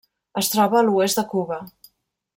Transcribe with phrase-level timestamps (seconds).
[0.41, 1.63] Es troba a l'oest de Cuba.